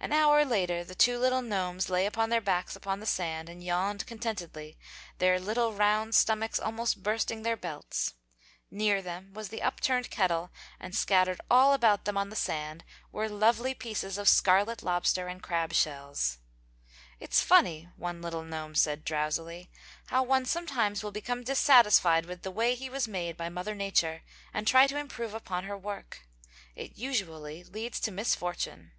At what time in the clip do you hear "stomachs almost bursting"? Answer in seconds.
6.14-7.42